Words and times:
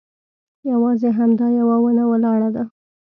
یوازې 0.71 1.09
همدا 1.17 1.47
یوه 1.59 1.75
ونه 1.81 2.03
ولاړه 2.11 2.49
ده. 2.55 2.63